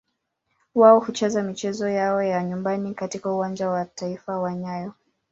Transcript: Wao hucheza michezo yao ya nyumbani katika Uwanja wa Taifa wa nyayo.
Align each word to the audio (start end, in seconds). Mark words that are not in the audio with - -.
Wao 0.75 0.99
hucheza 0.99 1.43
michezo 1.43 1.89
yao 1.89 2.23
ya 2.23 2.43
nyumbani 2.43 2.93
katika 2.93 3.31
Uwanja 3.33 3.69
wa 3.69 3.85
Taifa 3.85 4.39
wa 4.39 4.53
nyayo. 4.55 4.93